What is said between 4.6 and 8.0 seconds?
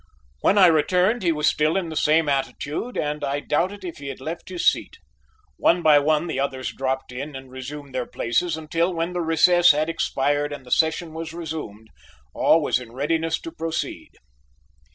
seat. One by one the others dropped in and resumed